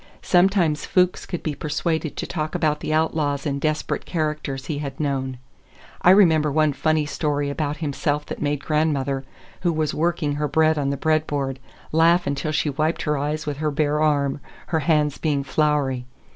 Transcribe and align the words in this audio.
Sometimes 0.23 0.87
Fuchs 0.87 1.27
could 1.27 1.43
be 1.43 1.53
persuaded 1.53 2.17
to 2.17 2.25
talk 2.25 2.55
about 2.55 2.79
the 2.79 2.91
outlaws 2.91 3.45
and 3.45 3.61
desperate 3.61 4.03
characters 4.03 4.65
he 4.65 4.79
had 4.79 4.99
known. 4.99 5.37
I 6.01 6.09
remember 6.09 6.51
one 6.51 6.73
funny 6.73 7.05
story 7.05 7.51
about 7.51 7.77
himself 7.85 8.25
that 8.25 8.41
made 8.41 8.65
grandmother, 8.65 9.25
who 9.59 9.71
was 9.71 9.93
working 9.93 10.37
her 10.41 10.47
bread 10.47 10.75
on 10.79 10.89
the 10.89 10.97
bread 10.97 11.27
board, 11.27 11.59
laugh 11.91 12.25
until 12.25 12.51
she 12.51 12.71
wiped 12.71 13.03
her 13.03 13.15
eyes 13.15 13.45
with 13.45 13.57
her 13.57 13.69
bare 13.69 14.01
arm, 14.01 14.39
her 14.69 14.79
hands 14.79 15.19
being 15.19 15.43
floury. 15.43 16.07